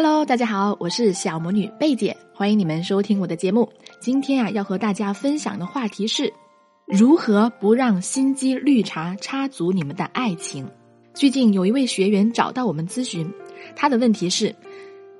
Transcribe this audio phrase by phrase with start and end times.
[0.00, 3.68] Hello，大家好，我是小魔女贝姐，欢迎你们收听我的节目。
[3.98, 6.32] 今天啊，要和大家分享的话题是
[6.86, 10.70] 如何不让心机绿茶插足你们的爱情。
[11.14, 13.28] 最近有一位学员找到我们咨询，
[13.74, 14.54] 他的问题是：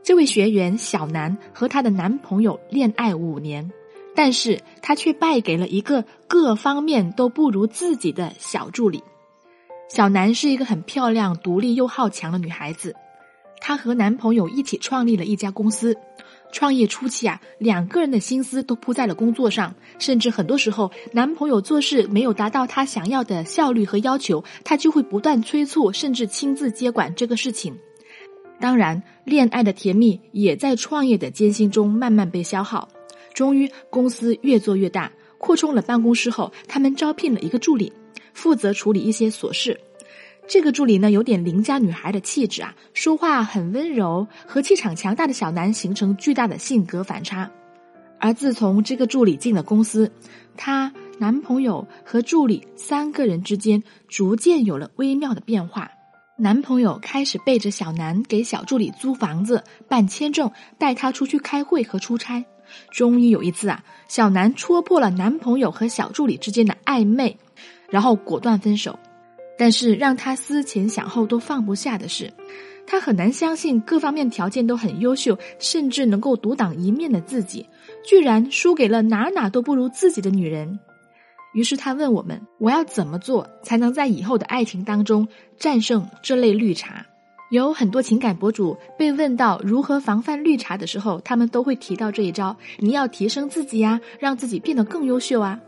[0.04, 3.72] 这位学员小南和她的男朋友恋爱五年，
[4.14, 9.02] 但是她却败给了一个各方面都不如自己的小助理。
[9.88, 12.94] 小南是一个很漂亮、独立又好强的女孩子。
[13.60, 15.96] 她和男朋友一起创立了一家公司。
[16.50, 27.76] 创业初期啊，两个人的心思都扑在了工作上，甚至很多时候，男朋友做事没有达到她想要的效率和要求，她就会不断催促，甚至亲自接管这个事情。
[28.58, 32.88] 当然，恋爱的甜蜜也在创业的艰辛中慢慢被消耗。
[33.34, 37.92] 终于，公司越做越大，扩充了办公室后，他们招聘了一个助理，
[38.32, 39.78] 负责处理一些琐事。
[40.48, 47.50] 这个助理呢，有点邻家女孩的气质啊，说话很温柔，和气场强大的小南形成巨大的性格反差。
[48.18, 50.10] 而自从这个助理进了公司，
[50.56, 55.90] 她男朋友和助理三个人之间逐渐有了微妙的变化。
[56.38, 62.42] 男朋友开始背着小南给小助理租房子、办签证、带她出去开会和出差。
[62.90, 67.36] 终于有一次啊，小南戳破了男朋友和小助理之间的暧昧，
[67.90, 68.98] 然后果断分手。
[69.58, 72.32] 但是让他思前想后都放不下的是，
[72.86, 77.66] 他很难相信各方面条件都很优秀，甚至能够独当一面的自己，
[78.04, 80.78] 居然输给了哪哪都不如自己的女人。
[81.54, 85.26] 于是他问我们：“我要怎么做才能在以后的爱情当中
[85.58, 87.04] 战胜这类绿茶？”
[87.50, 95.58] 有很多情感博主被问到如何防范绿茶的时候，他们都会提到这一招：你要提升自己呀，让自己变得更优秀啊。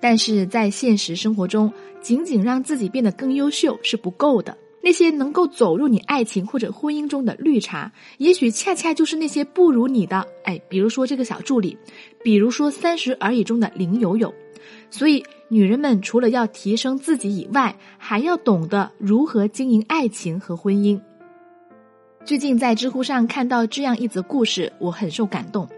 [0.00, 4.56] 但是在现实生活中，仅仅让自己变得更优秀是不够的。
[4.82, 10.26] 那些能够走入你爱情或者婚姻中的绿茶，也许恰恰就是那些不如你的。
[10.44, 11.76] 哎，比如说这个小助理，
[12.24, 14.32] 比如说三十而已中的林有有。
[14.88, 20.98] 所以，女人们除了要提升自己以外，还要懂得如何经营爱情和婚姻。
[22.24, 25.68] 最近在知乎上看到这样一则故事，我很受感动。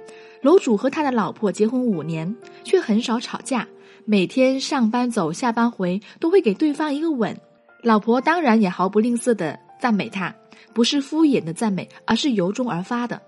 [0.43, 3.67] 楼主和他的老婆结婚五年，却很少吵架。
[4.05, 7.37] 每天上班走，下班回，都会给对方一个吻。
[7.83, 10.35] 老婆当然也毫不吝啬的赞美他，
[10.73, 13.21] 不是敷衍的赞美，而是由衷而发的。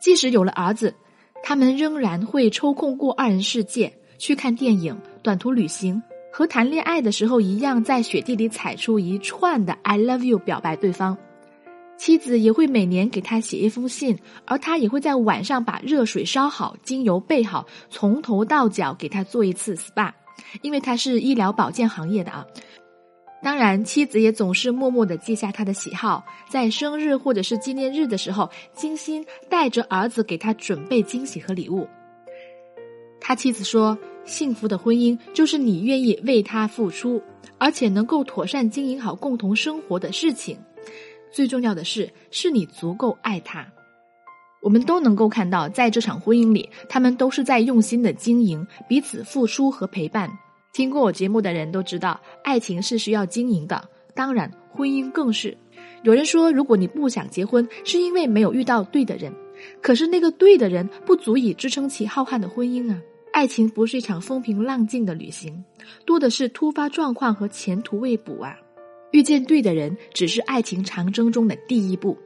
[0.00, 0.94] 即使有了儿子，
[1.42, 11.16] 他们仍然会抽空过二人世界，去看电影、短途旅行，和谈恋爱的时候一样，在雪地里踩出一串的 “I love you” 表白对方。
[11.96, 20.12] 妻子也会每年给他写一封信，而他也会在晚上把热水烧好，精油备好，从头到脚给他做一次 SPA，
[20.62, 22.44] 因为他是医疗保健行业的啊。
[23.42, 31.86] 当然，妻子也总是默默的记下他的喜好，在生日或者是纪念日的时候，精心带着儿子给他准备惊喜和礼物。
[33.20, 37.22] 他妻子说：“幸福的婚姻就是你愿意为他付出，
[37.56, 40.58] 而且能够妥善经营好共同生活的事情。”
[41.34, 43.66] 最重要的是，是你足够爱他。
[44.62, 50.30] 我们都能够看到，在这场婚姻里，他们都是在用心的经营，彼此付出和陪伴。
[50.72, 53.82] 听过我节目的人都知道，爱情是需要经营的，
[54.14, 55.58] 当然，婚姻更是。
[56.04, 59.32] 有人说，如果你不想结婚，是因为没有遇到对的人。
[59.82, 63.00] 可是，那个对的人不足以支撑起浩瀚的婚姻啊！
[63.32, 65.64] 爱情不是一场风平浪静的旅行，
[66.06, 68.56] 多的是突发状况和前途未卜啊！
[69.14, 72.18] 遇见对的人只是爱情长征中的第一步，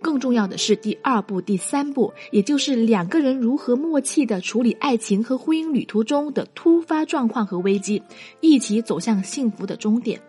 [0.00, 8.00] 更重要的是第二步、第三步，也就是两个人如何默契的处理爱情和婚姻旅途中的突发状况和危机，
[8.40, 10.20] 一起走向幸福的终点。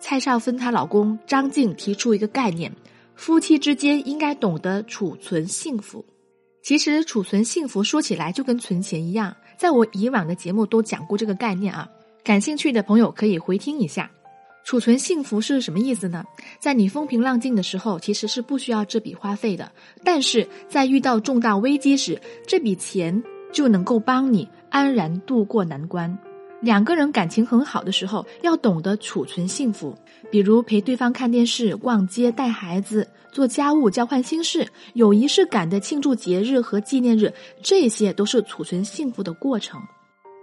[0.00, 2.72] 蔡少芬她老公张静提出一个概念：
[3.14, 6.02] 夫妻之间应该懂得储存幸福。
[6.62, 11.86] 其实储存幸福说起来就跟存钱一样，在我以往的节目都讲过这个概念啊，
[12.24, 14.10] 感兴趣的朋友可以回听一下。
[14.68, 16.22] 储存幸福是什么意思呢？
[16.58, 19.64] 在你风平浪静的时候，其实是不需要这笔花费的；
[20.04, 26.18] 但是在遇到重大危机时，这笔钱就能够帮你安然度过难关。
[26.60, 29.96] 两个人感情很好的时候，要懂得储存幸福，
[30.30, 37.32] 比如陪对方看电视、逛街、带孩子、做家务、交换心事、有仪式感的庆祝节日和纪念日，
[37.62, 39.80] 这些都是储存幸福的过程。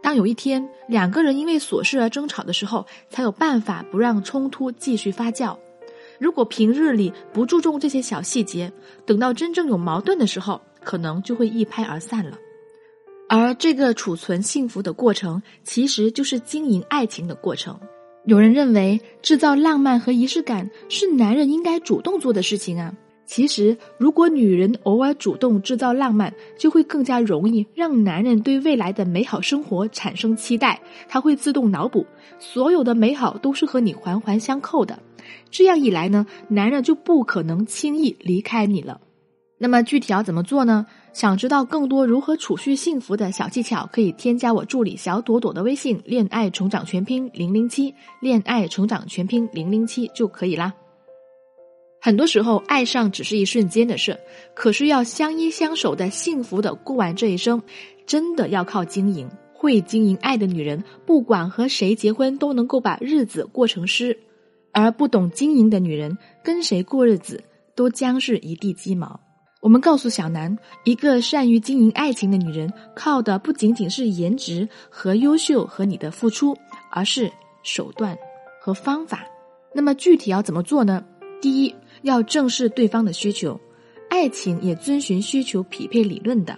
[0.06, 5.57] 当有一天两个人因为琐事而争吵的时候，才有办法不让冲突继续发酵。
[6.19, 8.72] 如果平日里不注重这些小细节，
[9.04, 12.38] 等到真正有矛盾的时候，可能就会一拍而散了。
[13.28, 17.80] 而这个储存幸福的过程，其实就是经营爱情的过程。
[18.25, 22.94] 有人认为制造浪漫和仪式感是男人应该主动做的事情啊，
[23.25, 30.80] 其实，如果女人偶尔主动制造浪漫，就会更加容易让男人对未来的美好生活产生期待。
[31.07, 32.06] 他会自动脑补，
[32.39, 35.00] 所有的美好都是和你环环相扣的。
[35.50, 39.01] 这样一来呢，男人就不可能轻易离开你了。
[39.57, 40.86] 那么具体要怎么做呢？
[41.13, 47.92] 想知道更多如何储蓄幸福的小技巧，可以添加我助理小朵朵的微信“恋爱成长全拼零零七”，
[48.22, 50.72] 恋爱成长全拼零零七就可以啦。
[52.06, 54.16] 很多时候，爱上只是一瞬间的事，
[54.54, 57.60] 可是要相依相守的幸福的过完这一生，
[58.06, 59.28] 真的要靠经营。
[59.52, 64.16] 会经营爱的女人，不管和谁结婚，都能够把日子过成诗；
[64.72, 67.44] 而不懂经营的女人，跟谁过日子，
[67.74, 69.19] 都将是一地鸡毛。
[69.60, 76.56] 我们告诉小南，一个善于经营爱情的女人，靠的不仅仅是颜值和优秀和你的付出，
[76.92, 77.31] 而是
[77.63, 78.16] 手段
[78.62, 79.25] 和方法。
[79.74, 81.04] 那么具体要怎么做呢？
[81.42, 81.75] 第一，
[82.06, 83.60] 要正视对方的需求。
[84.10, 86.57] 爱情也遵循需求匹配理论的，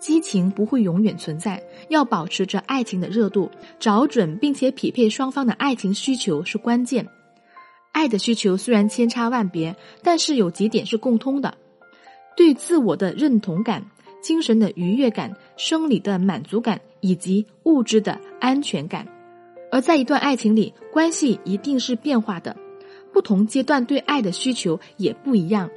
[0.00, 3.48] 激情不会永远存在，要保持着爱情的热度，
[3.78, 7.06] 找准并且匹配双方的爱情需求是关键。
[7.92, 11.56] 爱的需求虽然千差万别，但是有几点是共通的。
[12.36, 13.84] 对自我的认同感、
[14.20, 19.06] 精神的愉悦感、生理的满足感以及物质的安全感，
[19.70, 22.56] 而在一段爱情里，关系一定是变化的，
[23.20, 25.68] 不同阶段对爱的需求也不一样。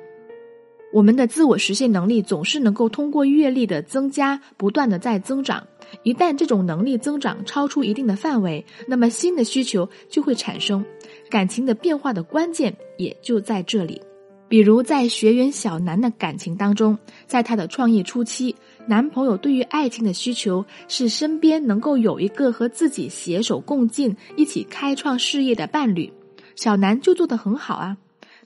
[0.94, 5.68] 我们的自我实现能力总是能够通过阅历的增加不断的在增长，
[6.04, 10.86] 一旦这种能力增长超出一定的范围，那么新的需求就会产生，
[11.30, 14.02] 感情的变化的关键也就在这里。
[14.48, 16.98] 比如在学员小南的感情当中，
[17.28, 18.56] 在他的创业初期，
[18.88, 26.10] 男朋友对于爱情的需求是身边能够有一个和自己携手共进、一起开创事业的伴侣，
[26.56, 27.98] 小南就做得很好啊。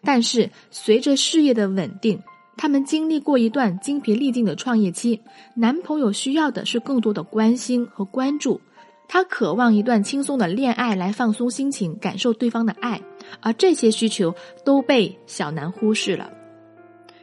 [0.03, 2.21] 但是随着事业的稳定，
[2.55, 5.21] 他们经历过一段精疲力尽的创业期，
[5.55, 8.61] 男朋友需要的是更多的关心和关注，
[9.07, 13.01] 他渴望一段轻松的恋爱来放松心情，感受对方的爱。
[13.41, 14.33] 而这些需求
[14.63, 16.31] 都被小南忽视了，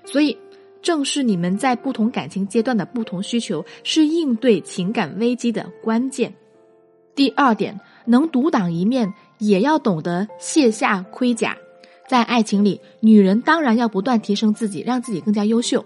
[0.05, 0.37] 所以
[0.83, 6.35] 正是你们在不同感情阶段的不同需求，是应对情感危机的关键。
[7.15, 11.57] 第二点，能独当一面，也要懂得卸下盔甲。
[12.09, 15.85] 在爱情里，女人当然要不断提升自己，让自己更加优秀。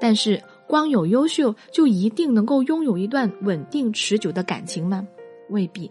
[0.00, 5.06] 但是，光有优秀就一定能够拥有一段稳定持久的感情吗？
[5.50, 5.90] 未必。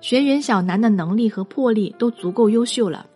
[0.00, 3.06] 学员小南的能力和魄力都足够优秀了，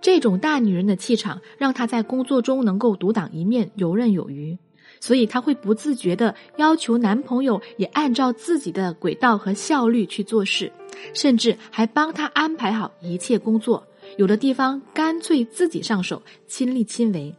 [0.00, 4.56] 这种大女人的气场让她在工作中能够独当一面、游刃有余，
[5.00, 10.72] 所以她会不自觉的要求男朋友也按照自己的轨道和效率去做事，
[11.12, 13.86] 甚至还帮他安排好一切工作，
[14.16, 17.34] 有的地方干脆自己上手，亲力亲为，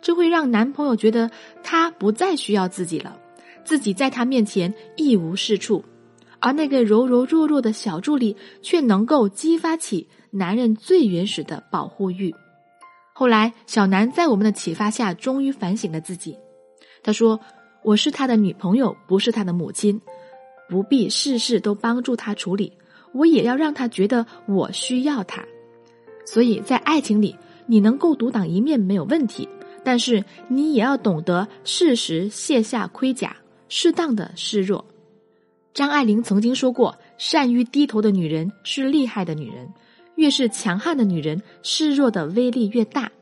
[0.00, 1.30] 这会让男朋友觉得
[1.62, 3.18] 他不再需要自己了，
[3.64, 5.84] 自己在他面前一无是处。
[6.38, 12.34] 而那个柔柔弱弱的小助理，却能够激发起男人最原始的保护欲。
[13.14, 16.36] 后来，小南在我们的启发下，终于反省了自己。
[17.02, 17.40] 他说
[17.82, 20.00] ：“我是他的女朋友，不是他的母亲，
[20.68, 22.74] 不必事事都帮助他处理。
[23.16, 25.44] 我也要让他觉得我需要他。
[26.24, 27.36] 所以在爱情里，
[27.66, 29.48] 你能够独当一面没有问题，
[29.82, 33.36] 但是你也要懂得适时卸下盔甲，
[33.68, 34.84] 适当的示弱。”
[35.72, 39.68] 张爱玲曾经说过：“善于低头的女人是厉害的女人，
[40.14, 43.12] 越是强悍的女人，示弱的威力越大。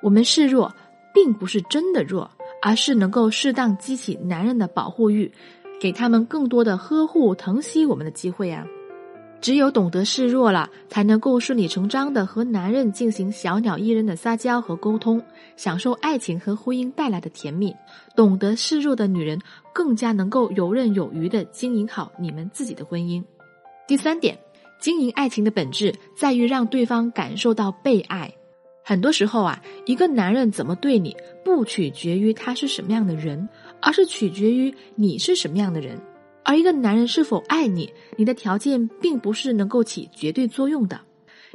[0.00, 0.74] 我们示弱，
[1.14, 2.30] 并不是真的弱，
[2.62, 5.30] 而是能够适当激起男人的保护欲，
[5.80, 8.66] 给他们更多的呵护、疼惜我们的机会啊。”
[9.42, 15.20] 只有懂得示弱了，才能够顺理成章的和男人进行小鸟依人的撒娇和沟通，
[15.56, 17.74] 享受爱情和婚姻带来的甜蜜。
[18.14, 19.40] 懂得示弱的女人，
[19.74, 23.20] 更加能够游刃有余的经营好你们自己的婚姻。
[23.88, 24.38] 第三点，
[24.80, 28.32] 经营爱情的本质在于让对方感受到被爱。
[28.84, 33.48] 很多时候啊，一个男人怎么对你，不取决于他是什么样的人，
[33.80, 36.00] 而是取决于你是什么样的人。
[36.44, 41.00] 而一个男人是否爱你，你的条件并不是能够起绝对作用的。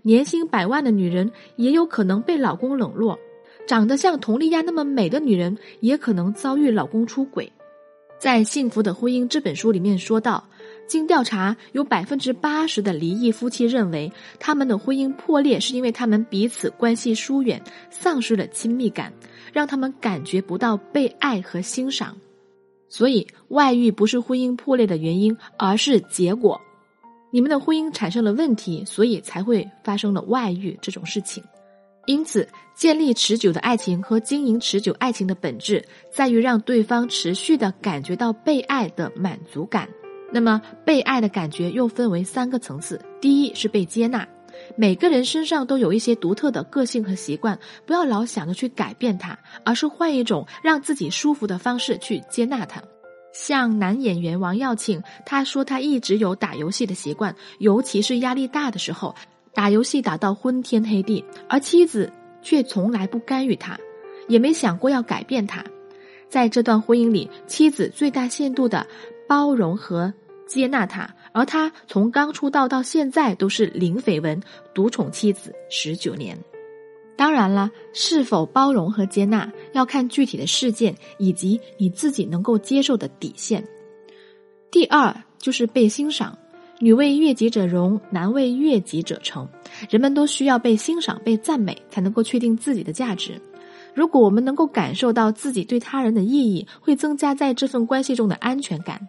[0.03, 3.19] 年薪百万的女人也有可能被老公冷落，
[3.67, 7.51] 长得像佟丽娅那么美的女人也可能遭遇老公出轨。
[8.19, 10.47] 在《幸福的婚姻》这本书里面说到，
[10.87, 19.13] 经调查，有百分之八十的离异夫妻认为，他们的婚姻破裂是因为他们彼此关系疏远，丧失了亲密感，
[19.53, 22.17] 让他们感觉不到被爱和欣赏。
[22.89, 26.59] 所以，外遇不是婚姻破裂的原因，而是结果。
[27.29, 31.43] 你们的婚姻产生了问题，所以才会发生了外遇这种事情。
[32.05, 39.89] 因此，建立持久的爱情和经营持久爱情的本质，在于让对方持续的感觉到被爱的满足感。
[40.31, 44.25] 那么，被爱的感觉又分为三个层次：第一是被接纳。
[44.75, 52.81] 每个人身上都有一些独特的个性和习惯，不要老想着去改变它，而是换一种让自己舒服的方式去接纳它。
[53.33, 59.13] 像男演员王耀庆，他说他一直有打游戏的习惯，尤其是压力大的时候，
[59.53, 63.77] 打游戏打到昏天黑地，而妻子却从来不干预他，
[64.27, 65.63] 也没想过要改变他。
[66.29, 68.87] 在这段婚姻里，妻子最大限度的
[69.27, 70.13] 包容和
[70.47, 71.13] 接纳他。
[71.37, 74.41] 而他从刚出道到现在都是零绯闻，
[74.73, 76.35] 独宠妻子十九年。
[77.15, 83.63] 当然了，是否包容和接纳要看具体的事件以及你自己能够接受的底线。
[84.71, 86.35] 第二就是被欣赏，
[86.79, 89.47] 女为悦己者容，男为悦己者成。
[89.91, 93.39] 人们都需要被欣赏、被赞美，才能够确定自己的价值。
[93.93, 99.07] 如果我们能够感受到自己对他人的意义，会增加在这份关系中的安全感。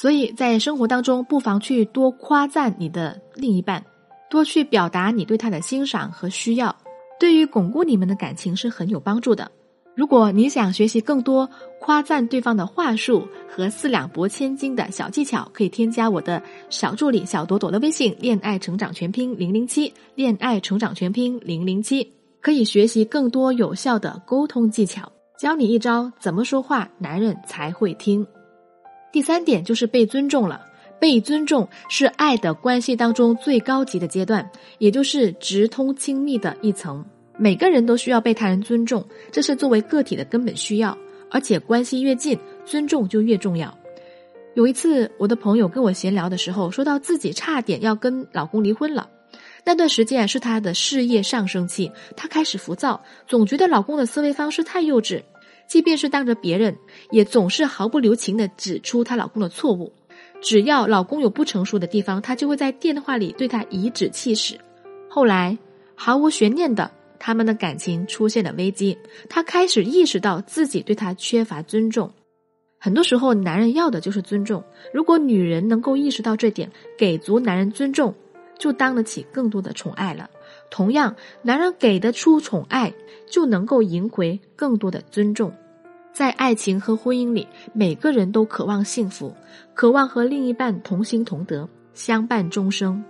[0.00, 3.84] 所以在生活当中，不妨去多夸赞你的另一半，
[4.30, 6.76] 多去表达你对他的欣赏和需要，
[7.18, 9.50] 对于巩固你们的感情是很有帮助的。
[9.96, 11.50] 如果你想学习更多
[11.80, 16.40] 夸赞对方的话术和四两拨千斤的小技巧，可以添加我的
[16.70, 22.08] 小助理小朵朵的微信“恋爱成长全拼零零七”，恋爱成长全拼零零七，
[22.40, 28.24] 可以学习更多有效的沟通技巧，教你一招怎么说话男人才会听。
[29.12, 30.66] 第三点就是被尊重了。
[31.00, 37.04] 被尊重是爱的关系当中最高级的阶段，也就是直通亲密的一层。
[37.36, 40.98] 每个人都需要被他人尊重，这是作为个体的根本需要。
[41.30, 43.72] 而且关系越近，尊重就越重要。
[44.54, 49.08] 有一次，我的朋友跟我闲聊的时候，说到自己差点要跟老公离婚了。
[49.64, 55.22] 那段时间是她的事业上升期，她开始浮躁，总觉得老公的思维方式太幼稚。
[55.68, 56.76] 即便是当着别人，
[57.10, 59.92] 也总是毫不留情的指出她老公的错误。
[60.40, 64.58] 只要老公有不成熟的地方，她就会在电话里对他颐指气使。
[65.08, 65.58] 后来，
[65.94, 68.96] 毫无悬念的，他们的感情出现了危机。
[69.28, 72.10] 她开始意识到自己对他缺乏尊重。
[72.78, 74.62] 很多时候，男人要的就是尊重。
[74.94, 78.14] 如果女人能够意识到这点，给足男人尊重，
[78.56, 80.30] 就当得起更多的宠爱了。
[80.70, 82.92] 同样，男人给得出宠爱，
[83.26, 85.52] 就能够赢回更多的尊重。
[86.12, 89.32] 在爱情和婚姻里，每个人都渴望幸福，
[89.74, 93.02] 渴望和另一半同心同德，相伴终生。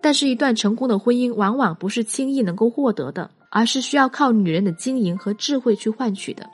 [0.00, 6.48] 但是，一段成功的婚姻往往不是轻易能够获得的，而是需要靠女人的经营和智慧去换取的。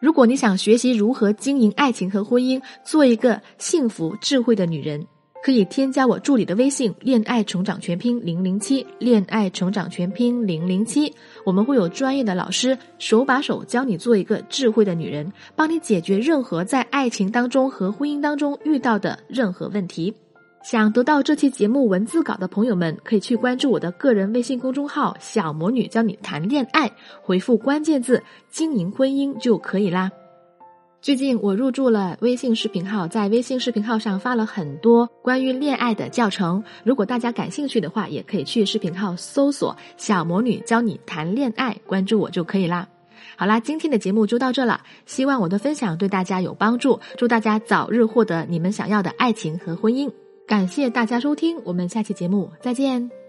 [0.00, 5.06] 如果你想学习如何经营爱情和婚姻，做一个幸福智慧的女人。
[5.42, 11.12] 可以添加我助理的微信“恋爱成长全拼零零七”，恋爱成长全拼零零七，
[11.44, 20.12] 我们会有专业的老师手把手教你做一个智慧的女人，帮你解决任何在爱情当中和婚姻当中遇到的任何问题。
[20.62, 26.92] 想得到这期节目文字稿的朋友们，可以去关注我的个人微信公众号“小魔女教你谈恋爱”，
[27.22, 30.10] 回复关键字“经营婚姻”就可以啦。
[31.02, 36.62] 最近我入驻了微信视频号，在微信视频号上发了很多关于恋爱的教程。
[36.84, 42.86] 如果大家感兴趣的话，也可以去视频号搜索“小魔女教你谈恋爱”，关注我就可以啦。
[43.34, 50.12] 好啦，今天的节目就到这了，希望我的分享对大家有帮助，祝大家早日获得你们想要的爱情和婚姻。
[50.46, 53.19] 感谢大家收听，我们下期节目再见。